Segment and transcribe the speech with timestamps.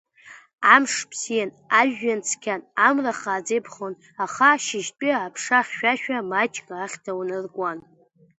[0.73, 3.93] Амш бзиан, ажәҩан цқьан, амра хааӡа иԥхон,
[4.23, 7.79] аха ашьыжьтәи аԥша хьшәашәа маҷк ахьҭа уанаркуан.